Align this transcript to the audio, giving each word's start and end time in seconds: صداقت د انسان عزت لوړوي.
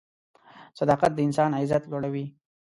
صداقت 0.79 1.11
د 1.15 1.19
انسان 1.27 1.49
عزت 1.59 1.83
لوړوي. 1.87 2.25